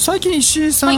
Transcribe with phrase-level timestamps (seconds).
[0.00, 0.94] 最近石井さん、は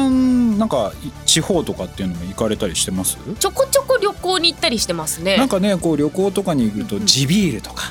[0.54, 0.92] い、なんか
[1.26, 3.18] 地方とかっていうのも行かれたりしてます？
[3.40, 5.36] ちょこちょこ旅行に行ったりしてますね。
[5.36, 7.82] なんかねこう旅行とかに行くと地ビールとか、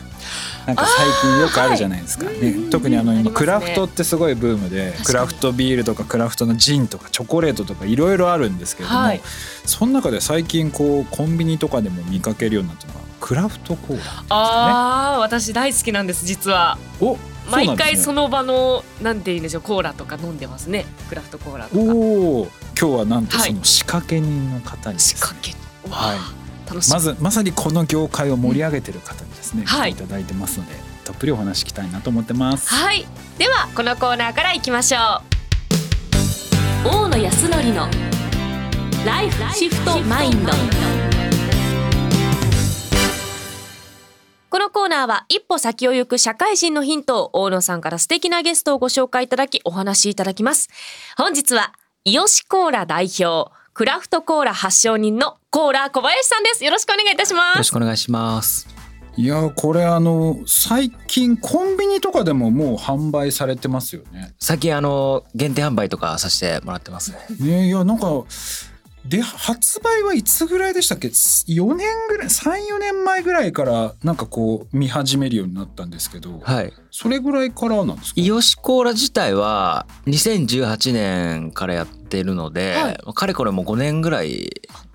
[0.65, 9.21] なんか最近よくあるじゃないですか、ね、特にあの今クラフトってすごいブームでクラフトビールとかクラフトのジンとかチョコレートとかいろいろあるんですけれども、はい、
[9.65, 16.77] その中で最近こうコンビニとかでも見かけるようになったのがクラフトコーラ、ね、ああ私大好きなんです実は。
[17.01, 17.17] お
[17.51, 20.85] 毎回その場のなんて言うんでしょうコーラとか飲んでますね。
[21.09, 21.81] クラフトコーラとか。
[21.81, 22.47] おお
[22.79, 25.53] 今日はなんとその仕掛け人の方に、ね、仕掛け。
[25.89, 26.17] はい。
[26.89, 32.73] まずまさにこの業界を盛り上げてる方にですね、うん、来ていただいてますので、たっぷりお話聞きたいなと思ってます。
[32.73, 33.05] はい。
[33.37, 35.21] ではこのコーナーからいきましょ
[36.85, 36.87] う。
[36.87, 37.87] 大野康則の
[39.05, 41.10] ライフシフトマインド
[44.51, 50.67] このコーナーは一歩先を行く社会人のヒントを大野さんから素敵なゲストをご紹介いただきお話しいただきます。
[51.15, 51.71] 本日は、
[52.03, 56.65] イヨシコーラ代表、クラフトコーラ発祥人のコーラ小林さんです。
[56.65, 57.55] よろしくお願いいたします。
[57.55, 58.67] よろしくお願いします。
[59.15, 68.05] いやこれあの最近コンビニとかでももう販売されてますよね最近あの限定販売とかさせてもらってますねねいやなんか
[69.05, 78.21] で発売はいつぐらいでしたっけ？4年ぐらい34年前ぐらいからなんかこう見始めるようになったんですけど、はい、それぐらいからなんですか？
[78.21, 84.49] イヨシコーラ自体は2018年からやってるので、はい、かれこれも5年ぐらい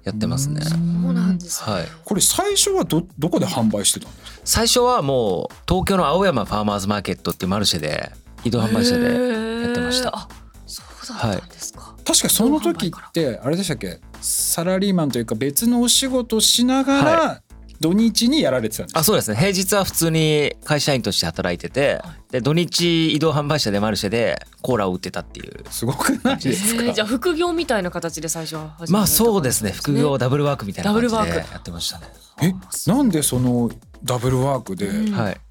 [0.04, 0.62] やってますね。
[0.62, 1.86] そうなんです、ね、はい。
[2.04, 4.41] これ最初はどどこで販売してたんですか？
[4.44, 8.12] 最初はもう東京の青山ファーマーズマーケットっていうマルシェで
[8.44, 10.28] 移動販売車でやってました。
[10.66, 11.81] そうだったんですか。
[11.81, 14.00] はい確かその時ってあれでしたっけ？
[14.21, 17.43] サラリーマンというか別のお仕事しながら
[17.81, 19.37] 土日にやられてたんですあそうですね。
[19.37, 22.00] 平日は普通に会社員として働いてて、
[22.31, 29.73] で土日移動販売車でマルシェでコーラを売ってたっていうすごくないですか、じゃあ副業みたいな形で最初はまあそうですね。
[29.73, 32.06] 副業ダブルワークみたいな感じでやってましたね。
[32.41, 32.55] え
[32.88, 33.71] なんでその
[34.03, 34.88] ダブルワークで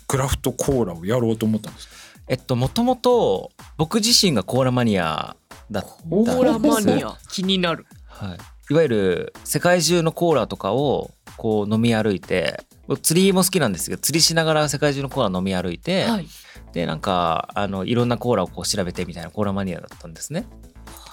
[0.07, 1.93] クラフトコーラをやろうと思ったんですか、
[2.27, 5.35] えっともともと僕自身がコーラマニア
[5.71, 8.37] だったコーラマニア気になる、はい、
[8.71, 12.63] いわゆる世界中のコーラとかをこう飲み歩いて
[13.01, 16.27] 釣りも好きなんですけど釣りしながら世界中のコーラ飲み歩いて、はい、
[16.73, 20.45] でなんかあのいろんなコーラをこう調べてみたいなコーラマニアだったんですね。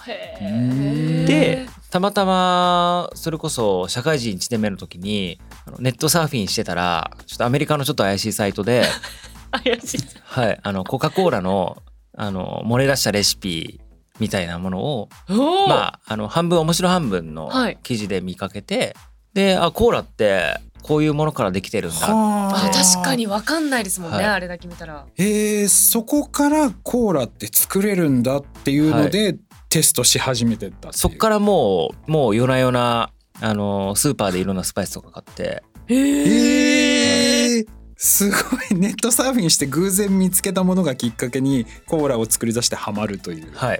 [0.05, 5.39] でたまたまそれこそ社会人1年目の時に
[5.79, 8.83] ネットサーフィンしてたらちょっとアメリカのちょっと怪しいサイトで
[9.63, 9.99] 怪しい。
[10.23, 10.59] はい。
[10.61, 11.81] あのコカ・コーラの
[12.15, 13.79] あの漏れ出したレシピ
[14.19, 15.09] みたいなものを
[15.67, 17.51] まああの半分面白半分の
[17.83, 18.93] 記事で見かけて、はい、
[19.33, 22.71] であコーラってこういうものからできてるんだあ。
[22.71, 25.05] 確かに分かんないですもんね、はい、あれだけ見たら。
[25.17, 35.63] えー、そこからコーラって作れるんだっていうので、はい、テストし始めてたそっからもうもう夜な夜なあのスーパーでいろんなスパイスとか買って。
[35.87, 36.82] へえー、
[38.03, 38.35] すご
[38.69, 43.51] いネットサーフィンして偶然見つけたものがきっかけにコーラを作り出してハマるという。
[43.55, 43.79] はい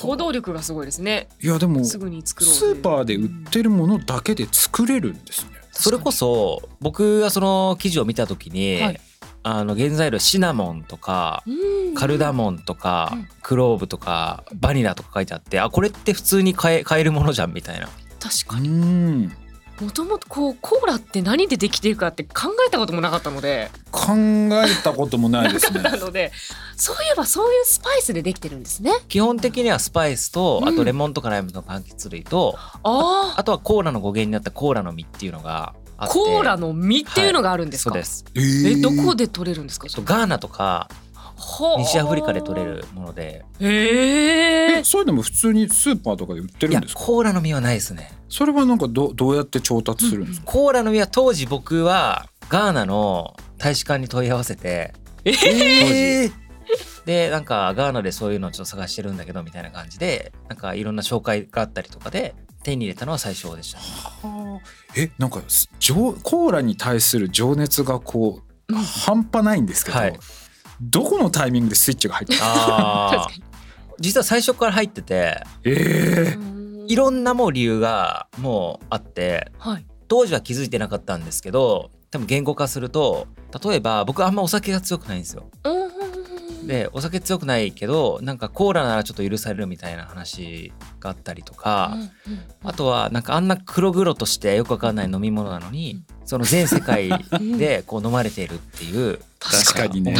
[0.00, 1.28] 行動力がすごいですね。
[1.42, 5.50] いやでもすぐに作ろうスーパーで売ってるものだけで作れるんですね。
[5.72, 9.00] それこそ僕がその記事を見た時に、はい、
[9.42, 11.42] あの原材料シナモンとか
[11.96, 13.12] カルダモンとか
[13.42, 17.88] クローブとかバニラとか書いてあってあこれって普通に買え買えるものじゃんみたいな。
[18.20, 19.30] 確かに。
[19.80, 23.70] もともとこうコーラって何でできているかって考えたこともなかったので。
[23.92, 25.80] 考えたこともないですね。
[25.82, 26.32] なので。
[26.76, 28.92] そういえばそういうスパイスでできてるんですね。
[29.08, 39.88] 基本的にはスパイスと、あとレモンとかライムの柑橘類と、ああとはコーラの語源になったコーラの実っていうのがコーラの実っていうのがあるんですか、はい、そうです、えどこで取れるんですか？
[40.04, 40.88] ガーナとか
[41.78, 43.44] 西アフリカで取れるもので。
[43.60, 47.00] へえそういうのも普通にスーパーとかで売ってるんですか？
[47.00, 48.12] コーラの実はないですね。
[48.28, 54.92] それはなんかどどうやって調達するんですか、うん、コーラの実は当時僕はガーナの大使館に問い合わせて。
[55.24, 56.32] えー、
[57.04, 64.62] でなんかガーナでそういうのをちょっと探してるんだけどみたいな感じでなんかいろんな紹介があったりとかで手に入れたのは最初でした、ね、
[64.96, 70.18] えなんかコーラに対する情熱がこう、うん、半端ないんですけど、はい、
[70.80, 73.28] どこのタイミングでスイッチが入ってた
[74.00, 83.26] 実は最初から入ってて、えー、いろんなもう理由がもうあって、はい、当時は気づいてなかったんですけど多分言語化すると
[83.64, 85.50] 例えば僕あんまお酒が強くないんですよ。
[86.66, 91.96] でお酒強くないけどなんかコーラならちょっと許されるみたいな話があったりとか、
[92.62, 97.08] あとはなんかあんな黒々としてよくわかんない飲み物なのに、その全世界
[97.58, 99.18] でこう飲まれているっていう。
[99.40, 100.14] 確かにね。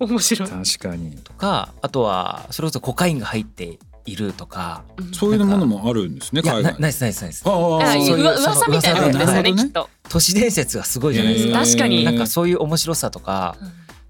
[0.00, 0.48] 面白い。
[0.48, 1.12] 確かに。
[1.22, 9.90] とかあとはそれこそコカインが入っているとか、そういうものもあるんですね海外ナイスナイスナイスああそういう噂みたいなことですよねきっと。
[10.08, 11.58] 都市伝説がすごいじゃないですか。
[11.58, 12.04] 確かに。
[12.04, 13.56] なんかそういう面白さとか、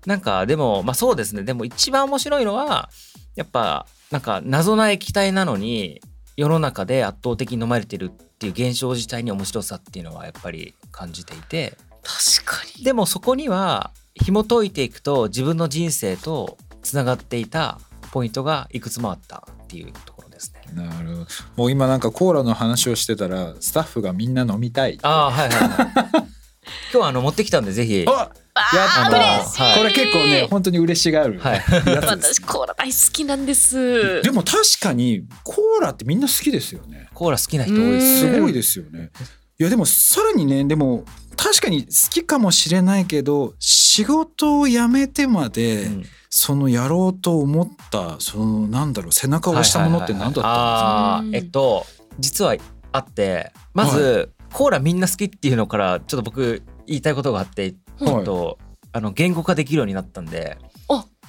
[0.05, 1.43] なんかでもまあそうですね。
[1.43, 2.88] でも一番面白いのは
[3.34, 6.00] やっぱなんか謎な液体なのに
[6.37, 11.77] 世の中で圧倒的に飲まれてるっていう現象自体に面白さっていうのはやっぱり感じていて。
[12.03, 12.85] 確かに。
[12.85, 17.79] でもそこには紐解いていくと自分の人生とつながっていた
[18.12, 20.61] ポイントがいくつもあったっていうところですね。
[20.75, 21.27] なるほど。
[21.56, 26.27] もう今なんかコーラの話をしてたらスタッフがみんな飲みたいあはいはいはい。
[26.93, 28.05] 今日あの持ってきたんでぜひ。
[28.06, 28.31] あ
[28.75, 31.62] やったこれ結構ね本当に嬉しがる、はい、
[31.97, 34.23] 私コーラ大好きなんです。
[34.23, 37.08] でも確かにコーラってみんな好きですよね。
[37.14, 39.11] コーラ好きな人多いですすごいですよね。
[39.58, 41.05] いやでもさらにねでも
[41.37, 51.87] 確かに好きかもしれないけど仕事を辞めてまで、うん、そのやろうと思ったそのなんだろう背中を押したものって何だったんですか、えっと
[52.19, 52.56] 実は
[52.93, 58.58] あってまず、はい、コーラみんな好きっていうのからちょっと僕言いたいことがあってちょっと、
[58.93, 60.58] あの言語化できるようになったんで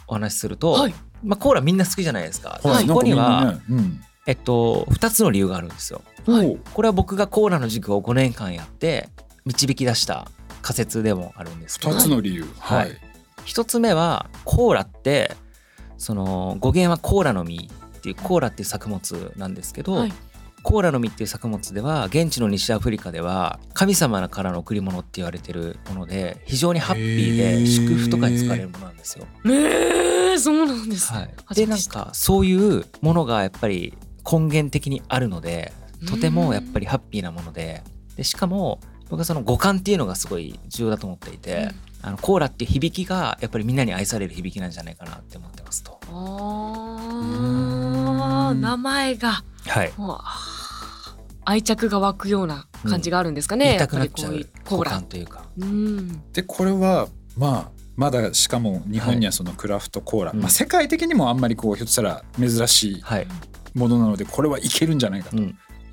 [0.07, 2.59] お話しすると、はい、まあ、コーラみんな好きじゃないですか。
[2.63, 6.01] はい、そこには、ねうん、えっと、2つの理由があるんですよ。
[6.27, 9.09] はい、これは僕がコーラの授業を5年間やって
[9.45, 10.29] 導き出した
[10.61, 11.93] 仮説でもあるんですけど。
[11.93, 12.91] 2つの理由、はい、
[13.45, 15.35] 1つ目はコーラって
[15.97, 20.13] その語源はコーラの実っていうコーラっていう作物なんですけど、はい、
[20.61, 29.25] コーラの実っていう作物では現地の西アフリカでは神様からの贈り物って言われてるもので非常にハッピーで祝福とかに使われるものなんですよ。
[29.45, 33.97] へえそうなんです、はい、でなんかそういうものがやっぱり
[34.29, 35.71] 根源的にあるので
[36.07, 37.81] とてもやっぱりハッピーなもので
[38.15, 38.79] でしかも
[39.09, 41.69] 僕はその五感っていうのがすごい重要だと思っていて、
[42.03, 45.97] うん、あのコーラっていう響きがやっぱりみんなに愛される響きなんじゃないかなって思ってますと。
[46.09, 47.07] あ
[48.53, 49.93] 名前が、はい、
[51.45, 53.73] 愛着が湧くような感じがあるんですかね。
[53.73, 54.45] うん、たくなっちゃう。
[54.65, 55.01] コーラ。
[55.01, 55.45] というか。
[55.57, 57.07] うん、でこれは
[57.37, 63.03] まあまだしかも日本にはそのクラフトコーラ、はい、まあ、世界的にもあんまりこうひょっとしたら珍しい
[63.77, 65.37] ものなのでこれはいけるんじゃないかと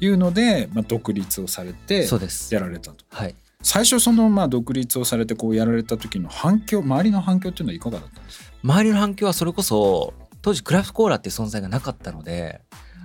[0.00, 2.08] いうので、まあ、独立をされて
[2.50, 3.04] やられたと。
[3.10, 8.52] はい、最初そのまあ独立をされてこうやられた時の反響周りの反響っていうのはいかがだったんですか？
[8.64, 12.60] 周りの反響はそれこそ当時クラフトコーラっていう存在がなかったので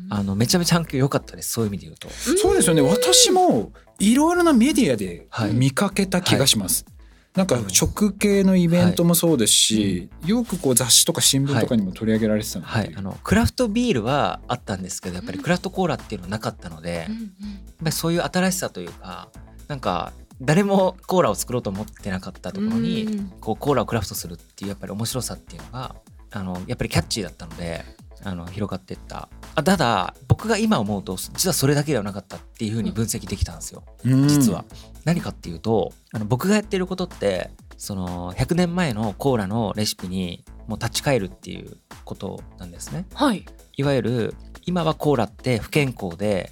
[0.09, 2.09] あのめちゃめちゃ反響良かったですそういう意味で言うと。
[2.09, 2.81] そうですよね。
[2.81, 6.85] 私もいろいろなメディアで見かけた気がします。
[6.87, 6.98] はい
[7.39, 17.30] なんか食系のイベントもそうですし、はい、よくこう雑誌とか新聞とかにも取り上げられてたので、はい、あのクラフトビールはあったんですけどやっぱりクラフトコーラっていうのはなかったので、うん、やっ
[17.77, 19.30] ぱりそういう新しさというか
[19.69, 25.95] なんか誰もコーラを作ろうと思ってなかったところに、うん、こうコーラをクラフトするっていうやっぱり面白さっていうのが
[26.31, 27.85] あのやっぱりキャッチーだったので
[28.24, 29.30] あの広がっていった。
[29.56, 34.66] あただ僕が今思うと実はそれだけではなかったっていうふうに分析できたんですよ、うん、実は。
[35.06, 43.06] 何かっていうとあの僕がやってることってその100年前のコーラのレシピにもう立ち返るっていうことなんですね。
[43.14, 43.45] はい、
[43.78, 44.35] いわゆる
[44.66, 46.52] 今はコーラって不健康で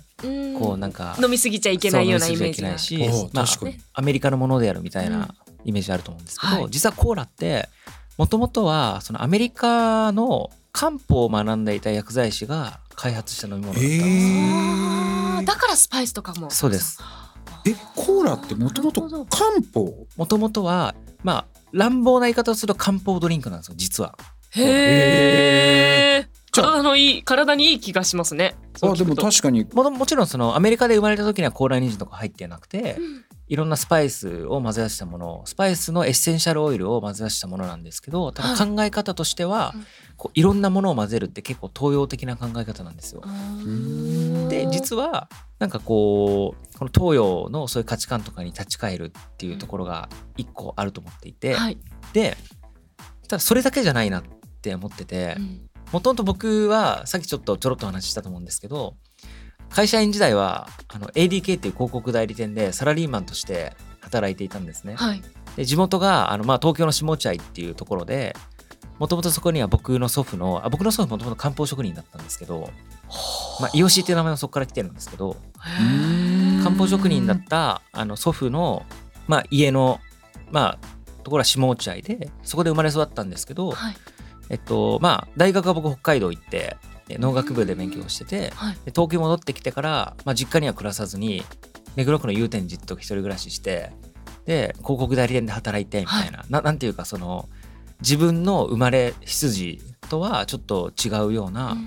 [0.59, 2.77] こうなんか飲みすぎちゃいけないようなイメージが。
[2.77, 2.97] し、
[3.33, 3.45] まあ、
[3.93, 7.69] アメリカのものであるみたいなイメージあると思うんですけど、うんはい、実はコーラって
[8.17, 16.51] もともとはそのアメリカの漢方を学んでいた薬剤師が開発した飲み物だったんです、えー、だからスパイスとかも。
[16.51, 17.01] そうです。
[17.65, 20.05] えコーラってもともと漢方？
[20.15, 20.93] もともとは
[21.23, 24.15] まあ乱暴な言い方をすると漢方ドリンクなんですよ実は。
[24.51, 28.55] へえ体のいい体にいい気がしますね。
[28.83, 29.65] あでも確かに。
[29.73, 39.85] ももちろんそのアメリカで生まれた時には高麗人参とか入ってなくて、うんいろんなスパイスを混ぜ出したものスパイスのエッセンシャルオイルを混ぜ出したものなんですけどただ考え方としては、はい、
[40.17, 43.21] こういろんなものを混ぜるって結構東洋的な考え方なんですよ。
[44.49, 51.77] で実はなんかこうこの東洋のそういう価値観とかに立ち返るっていうところが一個あると思っていて、はい、
[52.13, 52.35] で
[53.29, 54.23] ただそれだけじゃないなっ
[54.61, 55.37] て思ってて
[55.91, 58.95] もともと僕はさっきちょっとちょろっと話したと思うんですけど
[59.69, 64.95] 会社員時代はあの ADK っていう広告代理店でサラリーマンとして働いていたんですね。
[64.95, 65.21] はい、
[65.55, 68.35] で地元があの、まあ、東京の下落合っていうところで
[68.99, 72.71] もともとそこには僕の祖父のあ僕の祖父もともと漢方職人だったんですけど、
[73.59, 75.37] まあ、イオシっていう名前はそこから来てるんですけど
[76.63, 78.85] 漢方職人だったあの祖父の、
[79.27, 79.99] まあ、家の、
[80.51, 83.95] まあ、ところは下落合でそこで生まれ育ったんですけど、はい、
[84.49, 86.77] えっとまあ、大学は僕北海道行って
[87.17, 91.43] 農学部で勉強してて、はい、東京戻ってきてから、まあ、実家には暮らさずに
[91.95, 93.91] 目黒区の祐天寺と一人暮らしして
[94.45, 97.47] で広告代理店で働いてみたいな、はい、ななんていうかその
[98.01, 101.77] 自分の生まれ羊とはちょっと違うような、う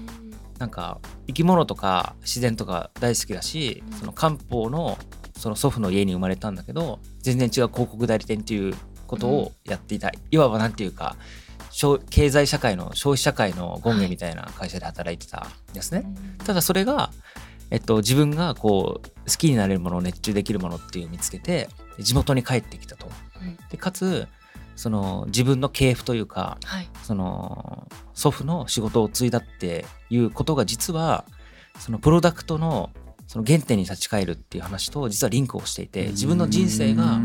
[0.60, 4.98] なんか生き物とか自然とか大好きだし、その漢方の
[5.36, 8.74] その祖父の家に生まれたんだけど全然違う広告代理店っていう
[9.06, 11.16] ことをやっていた、いわばなんていうか
[12.10, 15.98] 経済社会の消費社会の権限みたいな会社で働いてたんですね。
[15.98, 17.10] はい、ただそれが、
[17.70, 23.08] えっと、自分がこう好きになれるもの熱中できるものっていうのを見つけて地元に帰ってきたと。
[23.70, 24.26] でかつ
[24.76, 31.24] その自分の系譜というか、はい、その祖父の仕事を継いだっていうことが実は
[31.78, 32.90] そのプロダクトの
[33.26, 37.20] その原点に立ち返るっていう話と実はリンクをしていて自分の人生が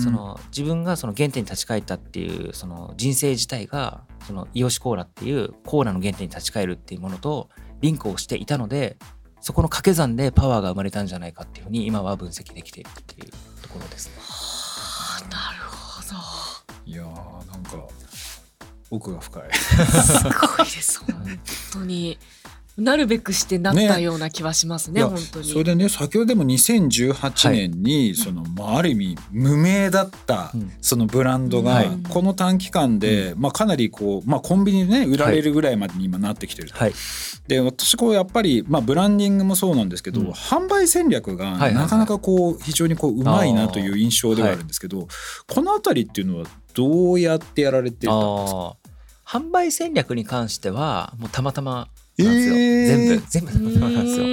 [0.00, 7.48] その自分がその原点に立ち返ったっていうその人生自体がそのイオシコーラっていうコーラの原点に立ち返るっていうものと
[7.80, 8.96] リンクをしていたので
[9.40, 13.30] そこの掛け算でパワーが生まれたんじゃないかっていうふうに今は分析できているっていう
[13.62, 14.14] ところですね。
[14.18, 16.16] はあ、なるほど。
[16.84, 17.88] いやーなんか
[18.90, 19.42] 奥が深い。
[19.54, 21.40] すごいです本
[21.72, 22.18] 当に。
[22.78, 25.48] なるべくしてなったような気はしますね、ね、本当に。
[25.48, 36.92] それでね先ほどでも2018年に、その、まあ、ある意味無名だったそのブランドがこの短期間で、まあ、かなりこう、まあ、コンビニでね売られるぐらいまでに今なってきてると、はい、
[37.48, 45.08] で私こうやっぱり、まあ、ブランディングもそうなんですけど、うん、販売戦略がなかなかこう非常にこううまいなという印象ではあるんですけど、
[45.46, 48.76] この辺りっていうのはどうやってやられてたんですか？
[49.26, 51.88] 販売戦略に関してはもうたまたま
[52.24, 52.86] なんですよ、えー、
[53.28, 54.26] 全部全部そうなんですよ。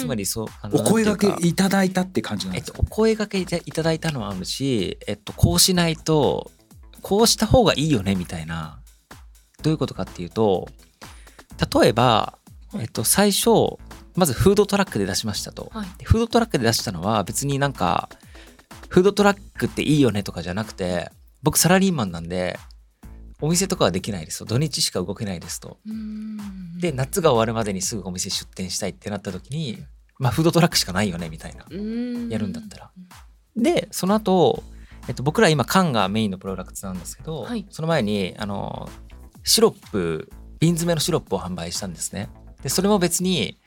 [0.00, 6.50] つまりそうお声がけいただいたって感じなんですか、ね、えっと、お声がけいただいたのはあるし、えっと、こうしないと
[7.02, 8.82] こうした方がいいよねみたいな。
[9.62, 10.68] どういうことかっていうと
[11.80, 12.38] 例えば、
[12.74, 13.50] えっと、最初
[14.14, 18.08] まずフードトラックで出しましたと、はい、フードトラックで出したのは別になんか
[18.88, 21.10] フードトラックっていいよねとかじゃなくて
[21.42, 22.58] 僕サラリーマンなんで
[23.42, 25.78] お店とかはできないですと土日しか動けないですと。
[26.80, 29.82] で夏が終わるまでにすぐお店出店したいってなった時に
[30.18, 32.90] まあフードトラックしかないよねみたいなやるんだったら。
[33.56, 34.62] でその後、
[35.08, 38.88] えっと僕ら今缶がメインのプロダクツなんですけど、はい、その前にあの
[39.42, 40.30] シロップ
[40.60, 42.30] 瓶詰めのシロップを販売したんですね。
[42.62, 43.58] でそれも別に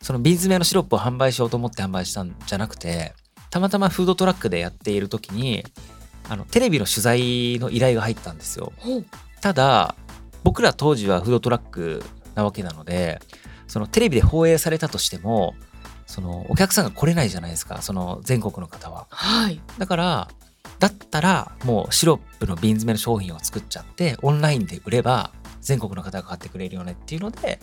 [0.00, 3.12] その瓶詰めのシロップを販売しようと思って販売したんじゃなくて
[3.50, 5.64] たまたまフードトラックでやっている時に
[6.28, 8.72] あのテレビの取材の依頼が入ったんですよ。
[9.40, 9.94] ただ
[10.44, 12.02] 僕ら当時はフードトラック
[12.34, 13.20] なわけなので
[13.66, 15.54] そのテレビで放映されたとしても
[16.06, 19.06] そのお客さんが来れないじゃないですかその全国の方は。
[19.10, 20.28] はい、だから
[20.78, 27.60] だったらもうシロップの瓶詰めの商品を作っちゃってオンラインで売れば全国の方が買ってくれるよねっていうので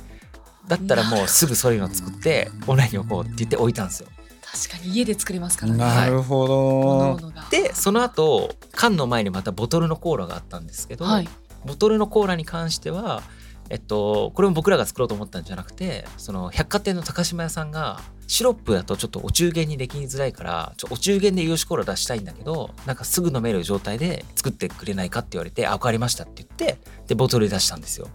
[0.67, 4.09] だったらもうすぐそういうのを作ってオンラインに置こうって言って置いたんですよ。
[4.55, 5.77] 確かに家で作れますからね。
[5.77, 11.27] なるほど、でその後缶の前にまたボトルのコーラがあったんですけど、はい、
[11.65, 13.21] ボトルのコーラに関しては
[13.69, 28.07] えっと、これも僕らが作ろうと思ったんじゃなくてその百貨店の高島屋さんがシロップだとちょっとお中元にできづらいからちょお中元でヨシコーラ出したいんだけどなんかすぐ飲める状態で作ってくれないかって言われて「あ分かりました」って言ってでボトルで出したんですよ。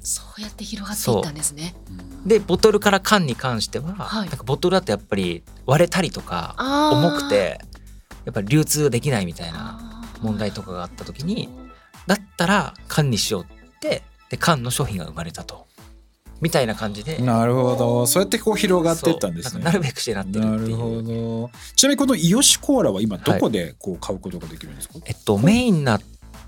[0.00, 1.74] そうやって広がっていったんですね。
[2.26, 6.54] でボトルから缶に関しては、はい、なんかボトルだとやっぱり割れたりとか
[6.92, 7.60] 重くて
[8.24, 11.48] やっぱり流通できないみたいな問題とかがあった時に
[12.06, 13.46] だったら缶にしようっ
[13.80, 15.68] てで缶の商品が生まれたと。
[16.40, 17.18] みたいな感じで。
[17.18, 18.06] なるほど。
[18.06, 19.64] そうやってこう広がっていったんですね。
[19.64, 21.50] なるべくしてなってるなるほど。
[21.74, 25.98] ちなみにこのイヨシコーラは今どこでこう買うことができるんですか、はい、えっとメインな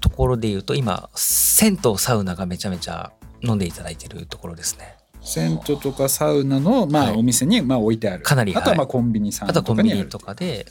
[0.00, 3.12] ところで言うと今銭湯サウナがめちゃめちゃ
[3.42, 4.96] 飲んでいただいてるところですね。
[5.22, 8.22] 銭湯とかサウナの、まあ、お店にまあ置いてある。
[8.22, 10.08] かなりあとはまあコンビニさんとかにある。
[10.08, 10.66] とかで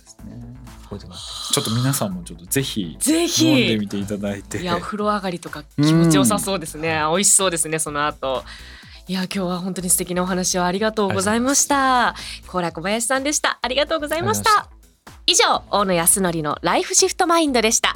[0.89, 3.47] ちょっと皆さんもちょっとぜひぜひ。
[3.47, 4.59] 飲んでみていただいて。
[4.61, 8.43] いやお風呂上がりとか気持ちよさそうですね、うん、美味しそうですねその後。
[9.07, 12.15] いや今日は本当に素敵なお話をありがとうございました。
[12.47, 13.59] 高良小林さんでした。
[13.61, 14.69] ありがとうございました。
[15.25, 17.95] 以上大野康則のライフシフトマインドでした